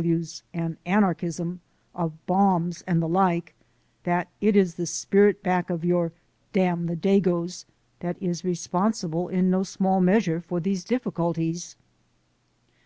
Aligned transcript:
W. 0.00 0.14
W.'s 0.16 0.42
and 0.54 0.78
anarchism, 0.86 1.60
of 1.94 2.24
bombs 2.24 2.82
and 2.86 3.02
the 3.02 3.06
like, 3.06 3.54
that 4.04 4.28
it 4.40 4.56
is 4.56 4.76
the 4.76 4.86
spirit 4.86 5.42
back 5.42 5.68
of 5.68 5.84
your 5.84 6.10
'damn 6.54 6.86
the 6.86 6.96
dagoes' 6.96 7.66
that 7.98 8.16
is 8.18 8.42
responsible 8.42 9.28
in 9.28 9.50
no 9.50 9.62
small 9.62 10.00
measure 10.00 10.40
for 10.40 10.58
these 10.58 10.84
difficulties." 10.84 11.76